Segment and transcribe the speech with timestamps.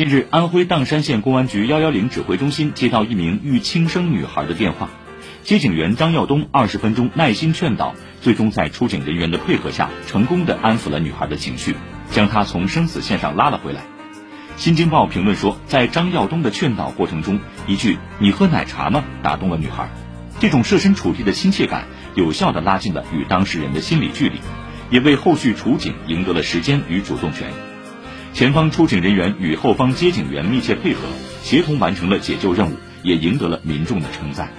[0.00, 4.88] 近日，安徽砀山县公安局幺幺零指挥中心接到一名欲轻生女孩的电话，
[5.42, 11.76] 接警员张耀东二十分钟耐心劝导，最终在出警人员的配合下，成功的安抚了女孩的情绪，
[12.10, 13.82] 将她从生死线上拉了回来。
[14.56, 19.90] 新京报评论说，在张耀东的劝导过程中，一句“你喝奶茶吗”打动了女孩，
[20.38, 24.40] 这种设身处地的亲切感，有效的拉近了与当事人的心理距离，
[24.88, 27.52] 也为后续处警赢得了时间与主动权。
[28.40, 31.00] 前方出警人员与后方接警员密切配合，
[31.42, 34.50] 协同完成了解救任务，也赢得了民众的称赞。